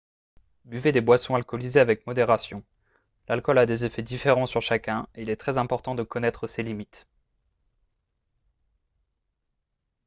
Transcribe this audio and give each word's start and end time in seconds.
buvez 0.65 0.91
des 0.91 0.99
boissons 0.99 1.35
alcoolisées 1.35 1.79
avec 1.79 2.07
modération 2.07 2.63
l'alcool 3.27 3.59
a 3.59 3.67
des 3.67 3.85
effets 3.85 4.01
différents 4.01 4.47
sur 4.47 4.59
chacun 4.59 5.07
et 5.13 5.21
il 5.21 5.29
est 5.29 5.35
très 5.35 5.59
important 5.59 5.93
de 5.93 6.01
connaître 6.01 6.47
ses 6.47 6.63
limites 6.63 7.05